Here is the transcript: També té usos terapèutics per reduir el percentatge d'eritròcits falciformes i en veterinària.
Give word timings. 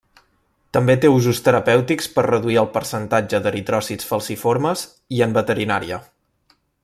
També 0.77 0.93
té 1.01 1.11
usos 1.15 1.41
terapèutics 1.47 2.09
per 2.15 2.23
reduir 2.27 2.57
el 2.63 2.71
percentatge 2.79 3.43
d'eritròcits 3.45 4.11
falciformes 4.13 4.87
i 5.19 5.23
en 5.27 5.37
veterinària. 5.41 6.03